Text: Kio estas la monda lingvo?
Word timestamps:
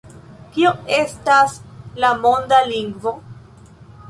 Kio 0.53 0.71
estas 0.99 1.53
la 2.05 2.11
monda 2.25 2.63
lingvo? 2.73 3.15